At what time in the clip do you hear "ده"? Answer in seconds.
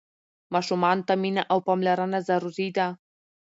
2.77-2.87